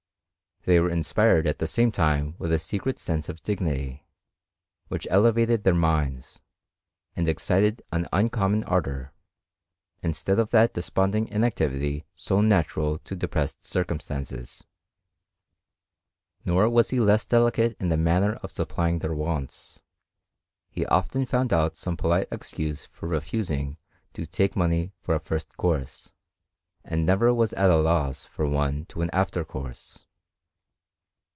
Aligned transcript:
They 0.63 0.79
were 0.79 0.91
inspired 0.91 1.47
at 1.47 1.57
the 1.57 1.65
same 1.65 1.91
time 1.91 2.35
with 2.37 2.53
a 2.53 2.59
secret 2.59 2.99
sense 2.99 3.29
of 3.29 3.41
dignity, 3.41 4.05
which 4.89 5.07
elevated 5.09 5.63
their 5.63 5.73
minds, 5.73 6.39
and 7.15 7.27
excited 7.27 7.81
an 7.91 8.07
uncommon 8.13 8.63
ardour, 8.65 9.11
instead 10.03 10.37
of 10.37 10.51
that 10.51 10.75
desponding 10.75 11.27
inactivity 11.29 12.05
so 12.13 12.41
natural 12.41 12.99
to 12.99 13.15
depressed 13.15 13.63
circumstances. 13.65 14.63
Nor 16.45 16.69
was 16.69 16.91
he 16.91 16.99
less 16.99 17.25
delicate 17.25 17.75
in 17.79 17.89
the 17.89 17.97
manner 17.97 18.33
of 18.43 18.51
supplying 18.51 18.99
their 18.99 19.15
wants: 19.15 19.81
he 20.69 20.85
often 20.85 21.25
found 21.25 21.51
out 21.51 21.75
some 21.75 21.97
polite 21.97 22.27
excuse 22.29 22.85
for 22.85 23.07
refusing 23.07 23.77
to 24.13 24.27
take 24.27 24.55
money 24.55 24.91
for 25.01 25.15
a 25.15 25.19
first 25.19 25.57
course, 25.57 26.13
and 26.83 27.03
never 27.03 27.33
was 27.33 27.51
at 27.53 27.71
a 27.71 27.77
loss 27.77 28.25
for 28.25 28.45
one 28.47 28.85
to 28.85 29.01
an 29.01 29.09
after 29.11 29.43
course. 29.43 30.05